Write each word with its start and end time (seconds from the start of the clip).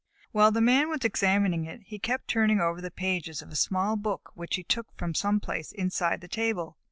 While 0.31 0.51
the 0.51 0.61
Man 0.61 0.89
was 0.89 1.05
examining 1.05 1.65
it, 1.65 1.81
he 1.83 1.99
kept 1.99 2.27
turning 2.27 2.59
over 2.59 2.81
the 2.81 2.89
pages 2.89 3.43
of 3.43 3.51
a 3.51 3.55
small 3.55 3.95
book 3.95 4.31
which 4.33 4.55
he 4.55 4.63
took 4.63 4.87
from 4.97 5.13
some 5.13 5.39
place 5.39 5.71
inside 5.71 6.21
the 6.21 6.27
table. 6.27 6.79